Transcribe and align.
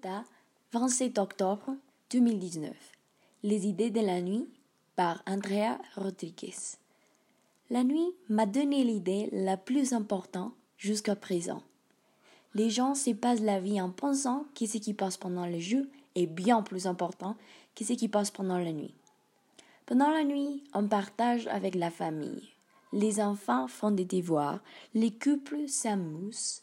Bogota, 0.00 0.24
27 0.72 1.18
octobre 1.18 1.76
2019. 2.10 2.72
Les 3.42 3.66
idées 3.66 3.90
de 3.90 4.00
la 4.00 4.20
nuit 4.20 4.48
par 4.96 5.22
Andrea 5.26 5.78
Rodriguez. 5.96 6.54
La 7.70 7.84
nuit 7.84 8.14
m'a 8.28 8.46
donné 8.46 8.84
l'idée 8.84 9.28
la 9.32 9.56
plus 9.56 9.92
importante 9.92 10.52
jusqu'à 10.76 11.16
présent. 11.16 11.62
Les 12.54 12.70
gens 12.70 12.94
se 12.94 13.10
passent 13.10 13.40
la 13.40 13.60
vie 13.60 13.80
en 13.80 13.90
pensant 13.90 14.46
que 14.54 14.66
ce 14.66 14.78
qui 14.78 14.94
passe 14.94 15.16
pendant 15.16 15.46
le 15.46 15.58
jour 15.58 15.84
est 16.14 16.26
bien 16.26 16.62
plus 16.62 16.86
important 16.86 17.36
que 17.74 17.84
ce 17.84 17.92
qui 17.92 18.08
passe 18.08 18.30
pendant 18.30 18.58
la 18.58 18.72
nuit. 18.72 18.94
Pendant 19.86 20.10
la 20.10 20.24
nuit, 20.24 20.62
on 20.72 20.86
partage 20.86 21.46
avec 21.48 21.74
la 21.74 21.90
famille. 21.90 22.48
Les 22.92 23.20
enfants 23.20 23.68
font 23.68 23.90
des 23.90 24.04
devoirs, 24.04 24.60
les 24.94 25.12
couples 25.12 25.68
s'amusent, 25.68 26.62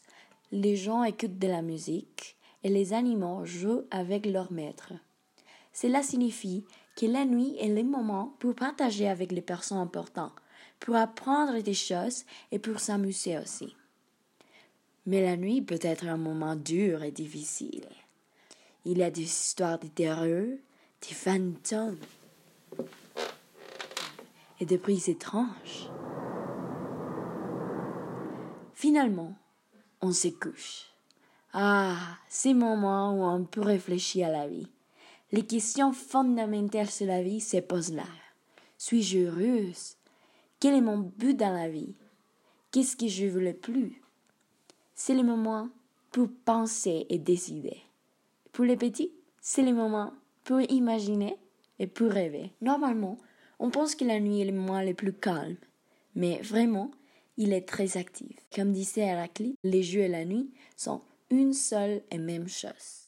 les 0.50 0.76
gens 0.76 1.04
écoutent 1.04 1.38
de 1.38 1.48
la 1.48 1.62
musique 1.62 2.37
et 2.62 2.68
les 2.68 2.92
animaux 2.92 3.44
jouent 3.44 3.84
avec 3.90 4.26
leur 4.26 4.52
maître. 4.52 4.92
Cela 5.72 6.02
signifie 6.02 6.64
que 6.96 7.06
la 7.06 7.24
nuit 7.24 7.56
est 7.58 7.68
le 7.68 7.84
moment 7.84 8.34
pour 8.40 8.54
partager 8.54 9.08
avec 9.08 9.30
les 9.30 9.42
personnes 9.42 9.78
importantes, 9.78 10.34
pour 10.80 10.96
apprendre 10.96 11.60
des 11.62 11.74
choses 11.74 12.24
et 12.50 12.58
pour 12.58 12.80
s'amuser 12.80 13.38
aussi. 13.38 13.76
Mais 15.06 15.22
la 15.22 15.36
nuit 15.36 15.62
peut 15.62 15.78
être 15.80 16.06
un 16.06 16.16
moment 16.16 16.56
dur 16.56 17.02
et 17.02 17.12
difficile. 17.12 17.88
Il 18.84 18.98
y 18.98 19.02
a 19.02 19.10
des 19.10 19.22
histoires 19.22 19.78
de 19.78 19.86
terreur, 19.86 20.46
des 20.46 21.14
fantômes 21.14 21.98
et 24.60 24.66
des 24.66 24.78
prises 24.78 25.08
étranges. 25.08 25.90
Finalement, 28.74 29.34
on 30.00 30.12
se 30.12 30.28
couche. 30.28 30.86
Ah, 31.52 31.96
ces 32.28 32.52
moments 32.52 33.14
où 33.14 33.22
on 33.22 33.44
peut 33.44 33.62
réfléchir 33.62 34.28
à 34.28 34.32
la 34.32 34.48
vie. 34.48 34.68
Les 35.32 35.46
questions 35.46 35.92
fondamentales 35.92 36.90
sur 36.90 37.06
la 37.06 37.22
vie 37.22 37.40
se 37.40 37.56
posent 37.58 37.94
là. 37.94 38.06
Suis-je 38.76 39.18
heureuse? 39.18 39.96
Quel 40.60 40.74
est 40.74 40.82
mon 40.82 40.98
but 40.98 41.34
dans 41.34 41.52
la 41.52 41.68
vie? 41.68 41.94
Qu'est-ce 42.70 42.96
que 42.96 43.08
je 43.08 43.26
veux 43.26 43.40
le 43.40 43.54
plus? 43.54 44.02
C'est 44.94 45.14
le 45.14 45.22
moment 45.22 45.68
pour 46.10 46.28
penser 46.44 47.06
et 47.08 47.18
décider. 47.18 47.78
Pour 48.52 48.64
les 48.64 48.76
petits, 48.76 49.12
c'est 49.40 49.62
le 49.62 49.72
moment 49.72 50.12
pour 50.44 50.60
imaginer 50.60 51.36
et 51.78 51.86
pour 51.86 52.10
rêver. 52.10 52.52
Normalement, 52.60 53.18
on 53.58 53.70
pense 53.70 53.94
que 53.94 54.04
la 54.04 54.20
nuit 54.20 54.40
est 54.40 54.46
le 54.46 54.52
moment 54.52 54.82
le 54.82 54.94
plus 54.94 55.12
calme. 55.12 55.56
Mais 56.14 56.40
vraiment, 56.42 56.90
il 57.36 57.52
est 57.52 57.66
très 57.66 57.96
actif. 57.96 58.36
Comme 58.54 58.72
disait 58.72 59.02
Héraclite, 59.02 59.56
les 59.62 59.82
jeux 59.82 60.00
et 60.00 60.08
la 60.08 60.24
nuit 60.24 60.50
sont 60.76 61.00
une 61.30 61.52
seule 61.52 62.02
et 62.10 62.18
même 62.18 62.48
chose. 62.48 63.06